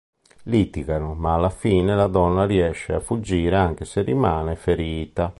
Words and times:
Litigano 0.45 1.13
ma 1.13 1.35
alla 1.35 1.51
fine 1.51 1.93
la 1.93 2.07
donna 2.07 2.47
riesce 2.47 2.91
a 2.93 2.99
fuggire 2.99 3.55
anche 3.55 3.85
se 3.85 4.01
rimane 4.01 4.55
ferita. 4.55 5.29